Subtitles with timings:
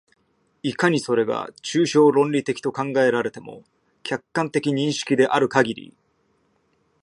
[0.63, 3.63] いかにそれが抽象論理的と考えられても、
[4.01, 5.93] 客観的認識であるかぎり、